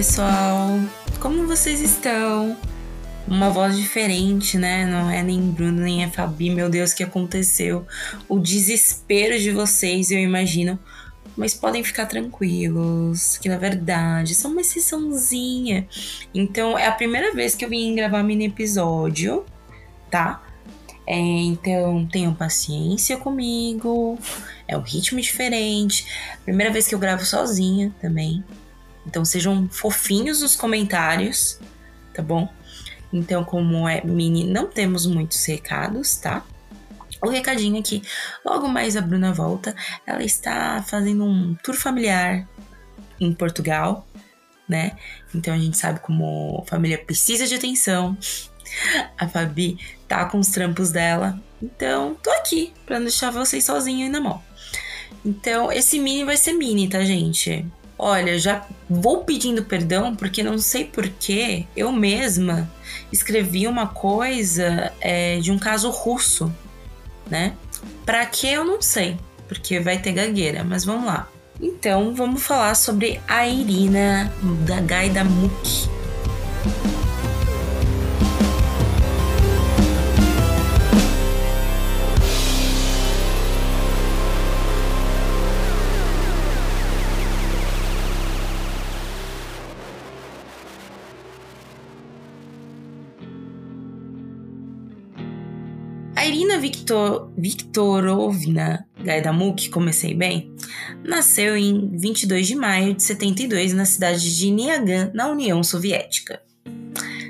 [0.00, 0.80] pessoal!
[1.20, 2.56] Como vocês estão?
[3.28, 4.86] Uma voz diferente, né?
[4.86, 6.48] Não é nem Bruno, nem a Fabi.
[6.48, 7.86] Meu Deus, o que aconteceu?
[8.26, 10.78] O desespero de vocês, eu imagino.
[11.36, 15.86] Mas podem ficar tranquilos, que na verdade só uma sessãozinha.
[16.32, 19.44] Então, é a primeira vez que eu vim gravar mini episódio,
[20.10, 20.42] tá?
[21.06, 24.18] É, então, tenham paciência comigo.
[24.66, 26.06] É um ritmo diferente.
[26.42, 28.42] Primeira vez que eu gravo sozinha também.
[29.06, 31.58] Então sejam fofinhos nos comentários,
[32.14, 32.48] tá bom?
[33.12, 36.44] Então, como é mini, não temos muitos recados, tá?
[37.22, 38.02] O recadinho aqui,
[38.44, 39.74] logo mais a Bruna volta.
[40.06, 42.48] Ela está fazendo um tour familiar
[43.18, 44.06] em Portugal,
[44.68, 44.96] né?
[45.34, 48.16] Então a gente sabe como a família precisa de atenção.
[49.18, 51.38] A Fabi tá com os trampos dela.
[51.60, 54.42] Então, tô aqui para não deixar vocês sozinhos na mão.
[55.24, 57.66] Então, esse mini vai ser mini, tá, gente?
[58.02, 62.72] Olha, já vou pedindo perdão porque não sei porquê eu mesma
[63.12, 66.50] escrevi uma coisa é, de um caso russo,
[67.28, 67.52] né?
[68.06, 71.28] Pra que eu não sei, porque vai ter gagueira, mas vamos lá.
[71.60, 74.32] Então, vamos falar sobre a Irina
[74.66, 75.22] da Gaida
[96.20, 100.54] A Irina Victor, Viktorovna Gaidamuk, comecei bem,
[101.02, 106.42] nasceu em 22 de maio de 72 na cidade de Niagan, na União Soviética.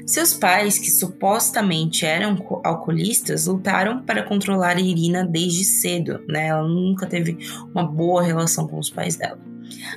[0.04, 6.48] Seus pais, que supostamente eram alcoolistas, lutaram para controlar a Irina desde cedo, né?
[6.48, 7.38] Ela nunca teve
[7.72, 9.38] uma boa relação com os pais dela.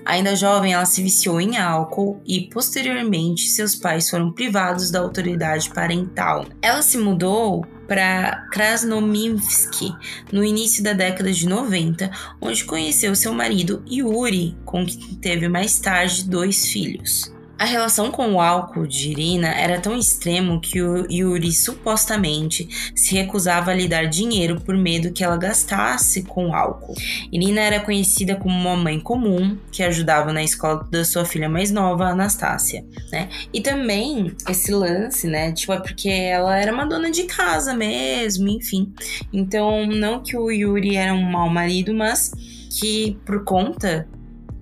[0.06, 5.69] Ainda jovem, ela se viciou em álcool e, posteriormente, seus pais foram privados da autoridade
[5.69, 6.45] parental.
[6.61, 9.94] Ela se mudou para Krasnominsk
[10.31, 12.09] no início da década de 90,
[12.41, 17.33] onde conheceu seu marido Yuri, com quem teve mais tarde dois filhos.
[17.58, 23.14] A relação com o álcool de Irina era tão extremo que o Yuri supostamente se
[23.14, 26.96] recusava a lhe dar dinheiro por medo que ela gastasse com álcool.
[27.31, 31.72] Irina era conhecida como uma mãe comum que ajudava na escola da sua filha mais
[31.72, 33.30] nova, Anastácia, né?
[33.53, 35.52] E também esse lance, né?
[35.52, 38.91] Tipo, é porque ela era uma dona de casa mesmo, enfim.
[39.31, 42.31] Então, não que o Yuri era um mau marido, mas
[42.80, 44.08] que por conta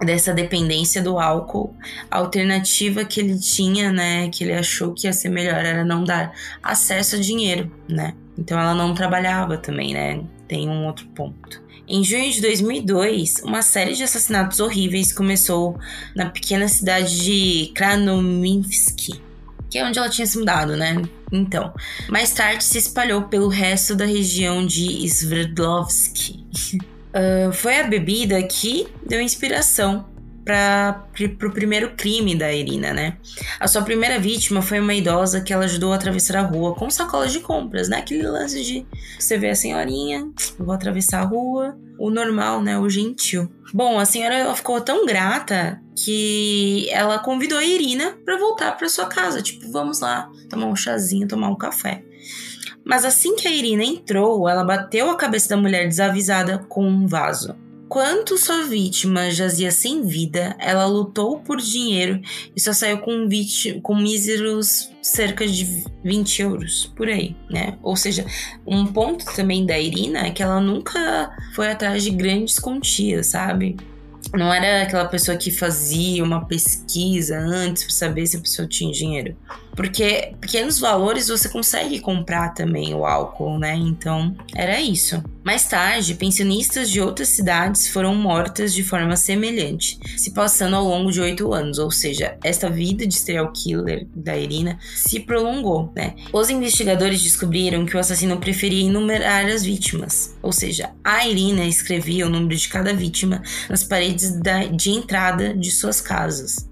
[0.06, 1.76] dessa dependência do álcool,
[2.10, 6.04] a alternativa que ele tinha, né, que ele achou que ia ser melhor era não
[6.04, 8.14] dar acesso a dinheiro, né?
[8.38, 10.24] Então ela não trabalhava também, né?
[10.48, 11.62] Tem um outro ponto.
[11.88, 15.78] Em junho de 2002, uma série de assassinatos horríveis começou
[16.16, 19.20] na pequena cidade de Kranominsk,
[19.70, 21.02] que é onde ela tinha se mudado, né?
[21.32, 21.74] Então,
[22.10, 26.40] mais tarde se espalhou pelo resto da região de Sverdlovsk.
[27.12, 30.06] Uh, foi a bebida que deu inspiração
[30.44, 31.04] para
[31.46, 33.18] o primeiro crime da Irina, né?
[33.60, 36.90] A sua primeira vítima foi uma idosa que ela ajudou a atravessar a rua com
[36.90, 37.98] sacolas de compras, né?
[37.98, 38.86] Aquele lance de
[39.20, 42.78] você vê a senhorinha, vou atravessar a rua, o normal, né?
[42.80, 43.52] O gentil.
[43.74, 49.06] Bom, a senhora ficou tão grata que ela convidou a Irina para voltar para sua
[49.06, 52.04] casa, tipo, vamos lá, tomar um chazinho, tomar um café.
[52.86, 57.08] Mas assim que a Irina entrou, ela bateu a cabeça da mulher desavisada com um
[57.08, 57.56] vaso.
[57.92, 62.22] Quanto sua vítima jazia sem vida, ela lutou por dinheiro
[62.56, 63.28] e só saiu com,
[63.84, 67.78] com míseros cerca de 20 euros, por aí, né?
[67.84, 68.26] Ou seja,
[68.66, 73.76] um ponto também da Irina é que ela nunca foi atrás de grandes quantias, sabe?
[74.34, 78.94] Não era aquela pessoa que fazia uma pesquisa antes para saber se a pessoa tinha
[78.94, 79.36] dinheiro.
[79.76, 83.76] Porque pequenos valores você consegue comprar também o álcool, né?
[83.76, 85.24] Então, era isso.
[85.44, 91.12] Mais tarde, pensionistas de outras cidades foram mortas de forma semelhante, se passando ao longo
[91.12, 96.16] de oito anos, ou seja, esta vida de serial killer da Irina se prolongou, né?
[96.32, 102.28] Os investigadores descobriram que o assassino preferia enumerar as vítimas, ou seja, a Irina escrevia
[102.28, 104.40] o número de cada vítima nas paredes
[104.74, 106.70] de entrada de suas casas.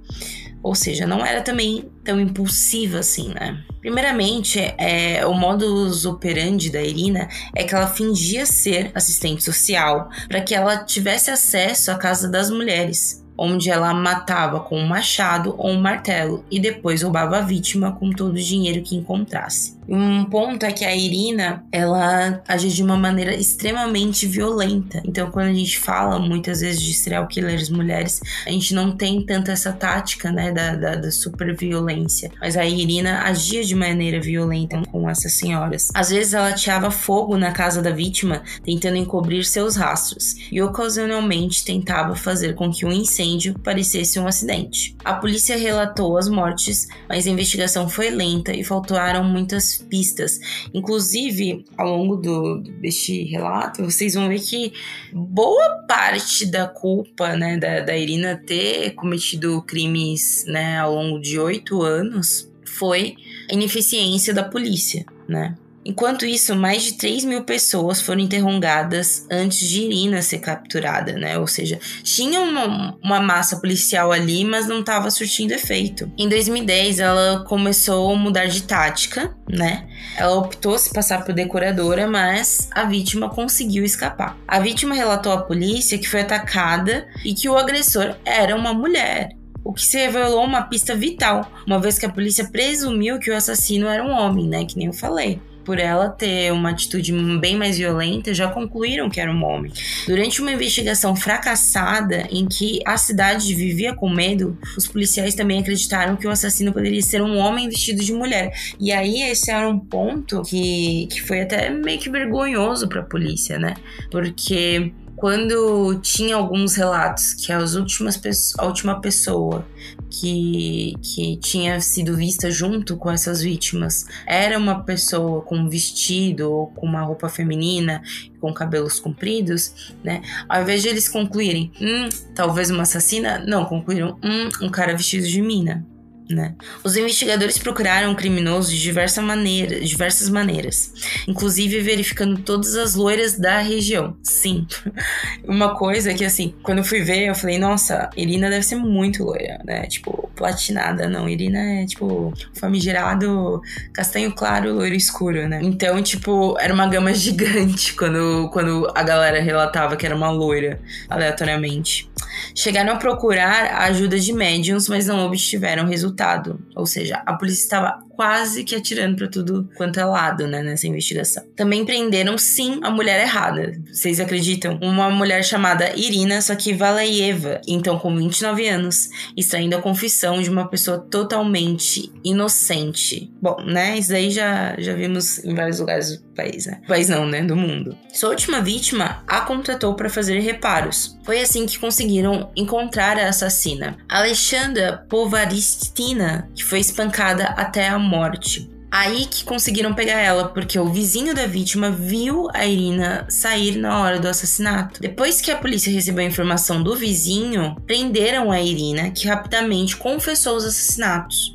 [0.61, 3.63] Ou seja, não era também tão impulsiva assim, né?
[3.79, 10.41] Primeiramente, é, o modus operandi da Irina é que ela fingia ser assistente social para
[10.41, 15.69] que ela tivesse acesso à casa das mulheres, onde ela matava com um machado ou
[15.69, 19.78] um martelo e depois roubava a vítima com todo o dinheiro que encontrasse.
[19.91, 25.01] Um ponto é que a Irina, ela age de uma maneira extremamente violenta.
[25.03, 29.25] Então, quando a gente fala muitas vezes de serial killers mulheres, a gente não tem
[29.25, 32.31] tanto essa tática, né, da, da, da super violência.
[32.39, 35.89] Mas a Irina agia de maneira violenta com essas senhoras.
[35.95, 41.65] Às vezes ela ateava fogo na casa da vítima, tentando encobrir seus rastros, e ocasionalmente
[41.65, 44.95] tentava fazer com que o um incêndio parecesse um acidente.
[45.03, 50.39] A polícia relatou as mortes, mas a investigação foi lenta e faltaram muitas pistas.
[50.73, 54.73] Inclusive, ao longo do, deste relato, vocês vão ver que
[55.13, 61.39] boa parte da culpa né, da, da Irina ter cometido crimes né, ao longo de
[61.39, 63.15] oito anos foi
[63.49, 65.57] a ineficiência da polícia, né?
[65.89, 71.39] Enquanto isso, mais de 3 mil pessoas foram interrogadas antes de Irina ser capturada, né?
[71.39, 76.11] Ou seja, tinha uma, uma massa policial ali, mas não estava surtindo efeito.
[76.15, 79.87] Em 2010, ela começou a mudar de tática, né?
[80.15, 84.37] Ela optou se passar por decoradora, mas a vítima conseguiu escapar.
[84.47, 89.29] A vítima relatou à polícia que foi atacada e que o agressor era uma mulher
[89.61, 93.35] o que se revelou uma pista vital, uma vez que a polícia presumiu que o
[93.35, 94.65] assassino era um homem, né?
[94.65, 99.19] Que nem eu falei por ela ter uma atitude bem mais violenta, já concluíram que
[99.19, 99.71] era um homem.
[100.07, 106.15] Durante uma investigação fracassada em que a cidade vivia com medo, os policiais também acreditaram
[106.15, 108.51] que o assassino poderia ser um homem vestido de mulher.
[108.79, 113.05] E aí esse era um ponto que, que foi até meio que vergonhoso para a
[113.05, 113.75] polícia, né?
[114.09, 118.19] Porque quando tinha alguns relatos que as últimas
[118.57, 119.65] a última pessoa
[120.09, 126.51] que, que tinha sido vista junto com essas vítimas era uma pessoa com um vestido
[126.51, 128.01] ou com uma roupa feminina,
[128.39, 130.21] com cabelos compridos, né?
[130.47, 135.27] Ao invés de eles concluírem, hum, talvez uma assassina, não, concluíram, hum, um cara vestido
[135.27, 135.85] de mina
[136.29, 136.53] né?
[136.83, 140.93] Os investigadores procuraram o criminoso de diversa maneira, diversas maneiras,
[141.27, 144.15] inclusive verificando todas as loiras da região.
[144.21, 144.67] Sim.
[145.43, 149.23] Uma coisa que, assim, quando eu fui ver, eu falei, nossa, Irina deve ser muito
[149.23, 149.87] loira, né?
[149.87, 151.09] Tipo, platinada.
[151.09, 153.61] Não, Irina é, tipo, famigerado
[153.91, 155.59] castanho claro, loiro escuro, né?
[155.63, 160.79] Então, tipo, era uma gama gigante quando, quando a galera relatava que era uma loira,
[161.09, 162.09] aleatoriamente.
[162.55, 166.59] Chegaram a procurar a ajuda de médiums, mas não obtiveram resultado.
[166.75, 170.85] Ou seja, a polícia estava quase que atirando para tudo quanto é lado, né, nessa
[170.85, 171.41] investigação.
[171.55, 173.71] Também prenderam, sim, a mulher errada.
[173.89, 174.77] Vocês acreditam?
[174.81, 179.07] Uma mulher chamada Irina, só que Valaieva, então com 29 anos,
[179.37, 183.31] extraindo a confissão de uma pessoa totalmente inocente.
[183.41, 186.81] Bom, né, isso aí já, já vimos em vários lugares do país, né?
[186.89, 187.97] País não, né, do mundo.
[188.13, 191.17] Sua última vítima a contratou para fazer reparos.
[191.23, 193.97] Foi assim que conseguiram encontrar a assassina.
[194.09, 198.69] Alexandra Povaristina, que foi espancada até a morte.
[198.91, 203.99] Aí que conseguiram pegar ela, porque o vizinho da vítima viu a Irina sair na
[203.99, 204.99] hora do assassinato.
[204.99, 210.57] Depois que a polícia recebeu a informação do vizinho, prenderam a Irina, que rapidamente confessou
[210.57, 211.53] os assassinatos.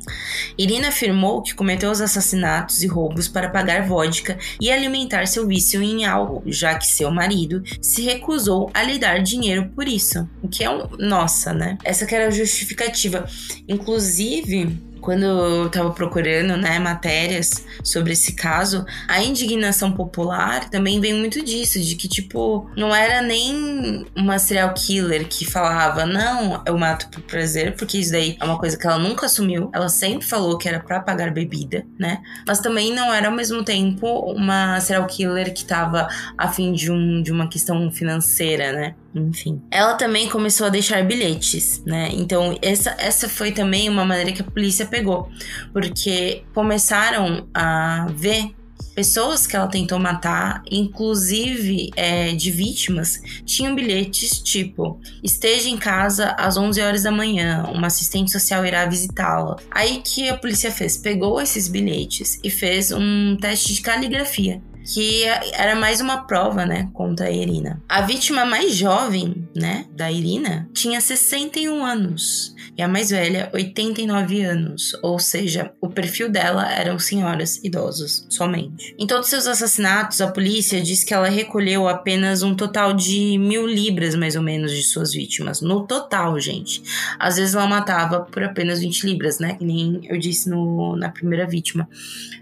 [0.57, 5.83] Irina afirmou que cometeu os assassinatos e roubos para pagar vodka e alimentar seu vício
[5.83, 10.25] em álcool, já que seu marido se recusou a lhe dar dinheiro por isso.
[10.41, 10.87] O que é um.
[10.97, 11.77] Nossa, né?
[11.83, 13.27] Essa que era a justificativa.
[13.67, 21.13] Inclusive quando eu tava procurando, né, matérias sobre esse caso, a indignação popular também vem
[21.13, 26.75] muito disso, de que, tipo, não era nem uma serial killer que falava, não, eu
[26.75, 29.69] mato por prazer, porque isso daí é uma coisa que ela nunca assumiu.
[29.71, 32.23] Ela sempre falou que era para pagar bebida, né?
[32.47, 36.91] Mas também não era ao mesmo tempo uma serial killer que tava a fim de,
[36.91, 38.95] um, de uma questão financeira, né?
[39.15, 39.61] Enfim.
[39.71, 42.09] Ela também começou a deixar bilhetes, né?
[42.11, 45.29] Então, essa, essa foi também uma maneira que a polícia pegou,
[45.71, 48.53] porque começaram a ver
[48.93, 56.31] pessoas que ela tentou matar, inclusive é, de vítimas, tinham bilhetes tipo: esteja em casa
[56.37, 59.57] às 11 horas da manhã, uma assistente social irá visitá-la.
[59.71, 60.97] Aí que a polícia fez?
[60.97, 65.23] Pegou esses bilhetes e fez um teste de caligrafia que
[65.53, 67.81] era mais uma prova, né, contra a Irina.
[67.89, 74.41] A vítima mais jovem, né, da Irina, tinha 61 anos e a mais velha, 89
[74.41, 78.95] anos, ou seja, o perfil dela eram senhoras idosos somente.
[78.97, 83.65] Em todos seus assassinatos, a polícia diz que ela recolheu apenas um total de mil
[83.65, 85.61] libras, mais ou menos, de suas vítimas.
[85.61, 86.81] No total, gente.
[87.19, 89.55] Às vezes ela matava por apenas 20 libras, né?
[89.55, 91.87] Que nem eu disse no, na primeira vítima.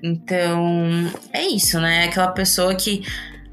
[0.01, 2.05] Então, é isso, né?
[2.05, 3.03] Aquela pessoa que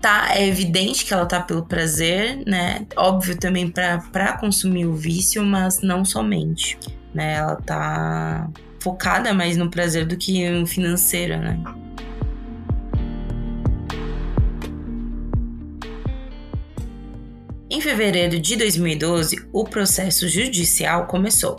[0.01, 2.87] tá, é evidente que ela tá pelo prazer, né?
[2.97, 6.79] Óbvio também para consumir o vício, mas não somente,
[7.15, 7.35] né?
[7.35, 8.49] Ela tá
[8.81, 11.63] focada mais no prazer do que no financeiro, né?
[17.73, 21.57] Em fevereiro de 2012, o processo judicial começou.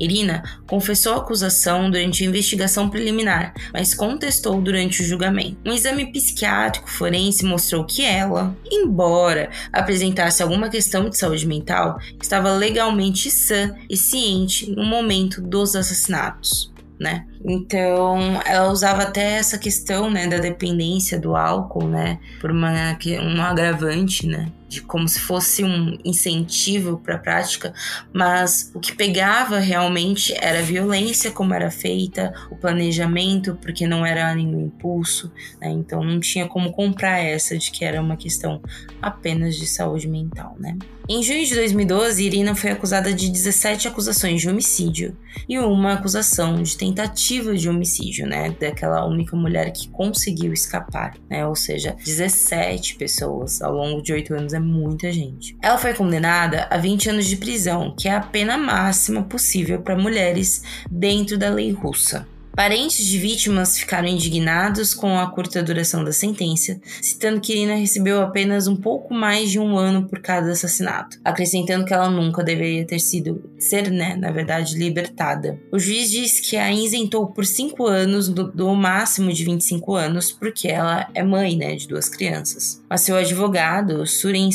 [0.00, 5.58] Irina confessou a acusação durante a investigação preliminar, mas contestou durante o julgamento.
[5.66, 12.50] Um exame psiquiátrico forense mostrou que ela, embora apresentasse alguma questão de saúde mental, estava
[12.52, 16.72] legalmente sã e ciente no momento dos assassinatos.
[16.98, 17.26] Né?
[17.44, 23.42] Então, ela usava até essa questão, né, da dependência do álcool, né, por uma um
[23.42, 27.74] agravante, né, de como se fosse um incentivo para a prática,
[28.12, 34.06] mas o que pegava realmente era a violência como era feita, o planejamento, porque não
[34.06, 35.68] era nenhum impulso, né?
[35.70, 38.62] Então não tinha como comprar essa de que era uma questão
[39.02, 40.78] apenas de saúde mental, né?
[41.12, 45.16] Em junho de 2012, Irina foi acusada de 17 acusações de homicídio
[45.48, 48.54] e uma acusação de tentativa de homicídio, né?
[48.60, 51.44] Daquela única mulher que conseguiu escapar, né?
[51.44, 55.56] Ou seja, 17 pessoas ao longo de 8 anos é muita gente.
[55.60, 59.98] Ela foi condenada a 20 anos de prisão, que é a pena máxima possível para
[59.98, 62.24] mulheres dentro da lei russa.
[62.60, 68.20] Parentes de vítimas ficaram indignados com a curta duração da sentença, citando que Irina recebeu
[68.20, 72.86] apenas um pouco mais de um ano por cada assassinato, acrescentando que ela nunca deveria
[72.86, 75.58] ter sido, ser, né, na verdade, libertada.
[75.72, 80.30] O juiz diz que a isentou por cinco anos do, do máximo de 25 anos,
[80.30, 82.82] porque ela é mãe, né, de duas crianças.
[82.90, 84.50] Mas seu advogado, Surin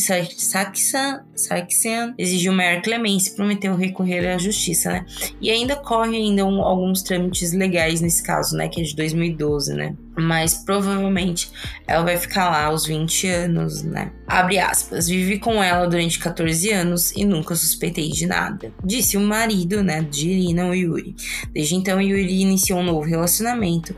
[1.35, 5.05] Sarkisian, exigiu maior clemência e prometeu recorrer à justiça, né?
[5.41, 8.67] E ainda corre ainda um, alguns trâmites legais nesse caso, né?
[8.67, 9.95] Que é de 2012, né?
[10.17, 11.51] Mas provavelmente
[11.85, 14.11] ela vai ficar lá aos 20 anos, né?
[14.25, 15.07] Abre aspas.
[15.07, 18.73] Vivi com ela durante 14 anos e nunca suspeitei de nada.
[18.83, 20.01] Disse o marido, né?
[20.01, 21.15] De Irina, o Yuri.
[21.53, 23.95] Desde então, Yuri iniciou um novo relacionamento,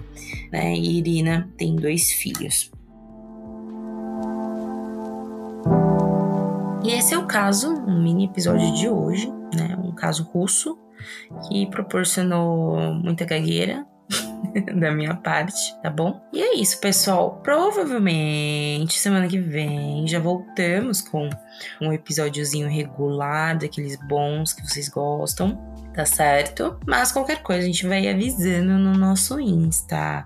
[0.52, 0.76] né?
[0.76, 2.72] E Irina tem dois filhos.
[6.88, 9.78] E esse é o caso, um mini episódio de hoje, né?
[9.84, 10.80] Um caso russo
[11.46, 13.86] que proporcionou muita gagueira
[14.80, 16.22] da minha parte, tá bom?
[16.34, 17.40] E é isso, pessoal.
[17.44, 21.30] Provavelmente semana que vem já voltamos com
[21.82, 25.58] um episódiozinho regular, daqueles bons que vocês gostam,
[25.94, 26.80] tá certo?
[26.86, 30.26] Mas qualquer coisa a gente vai avisando no nosso Insta.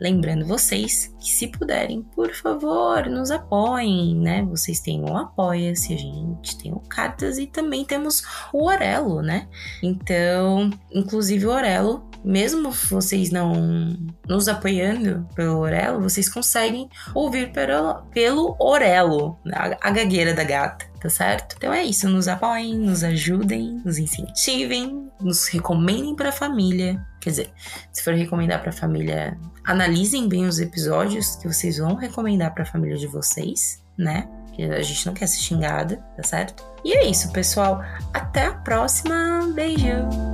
[0.00, 4.42] Lembrando vocês que se puderem, por favor, nos apoiem, né?
[4.44, 9.48] Vocês têm o Apoia-se, a gente tem o Cartas e também temos o Orelo, né?
[9.82, 18.02] Então, inclusive o Orelo mesmo vocês não nos apoiando pelo Orelo, vocês conseguem ouvir pelo,
[18.12, 21.54] pelo Orelo, a, a gagueira da gata, tá certo?
[21.56, 27.04] Então é isso, nos apoiem, nos ajudem, nos incentivem, nos recomendem para a família.
[27.20, 27.52] Quer dizer,
[27.92, 32.62] se for recomendar para a família, analisem bem os episódios que vocês vão recomendar para
[32.62, 34.28] a família de vocês, né?
[34.58, 36.64] A gente não quer ser xingada, tá certo?
[36.84, 37.82] E é isso, pessoal.
[38.12, 39.50] Até a próxima.
[39.52, 40.33] Beijo!